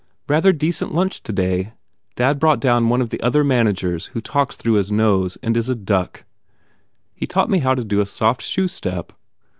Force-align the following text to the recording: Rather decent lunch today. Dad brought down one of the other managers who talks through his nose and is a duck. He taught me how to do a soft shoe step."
Rather 0.27 0.51
decent 0.51 0.95
lunch 0.95 1.21
today. 1.21 1.73
Dad 2.15 2.39
brought 2.39 2.59
down 2.59 2.89
one 2.89 3.01
of 3.03 3.11
the 3.11 3.21
other 3.21 3.43
managers 3.43 4.07
who 4.17 4.19
talks 4.19 4.55
through 4.55 4.73
his 4.73 4.89
nose 4.89 5.37
and 5.43 5.55
is 5.55 5.69
a 5.69 5.75
duck. 5.75 6.23
He 7.13 7.27
taught 7.27 7.51
me 7.51 7.59
how 7.59 7.75
to 7.75 7.83
do 7.85 8.01
a 8.01 8.07
soft 8.07 8.41
shoe 8.41 8.67
step." 8.67 9.13